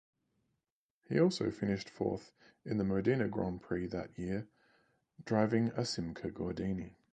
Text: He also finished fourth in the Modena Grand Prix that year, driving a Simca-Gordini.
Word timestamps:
He 1.07 1.19
also 1.19 1.51
finished 1.51 1.87
fourth 1.87 2.31
in 2.65 2.79
the 2.79 2.83
Modena 2.83 3.27
Grand 3.27 3.61
Prix 3.61 3.85
that 3.89 4.17
year, 4.17 4.47
driving 5.25 5.67
a 5.75 5.81
Simca-Gordini. 5.81 6.95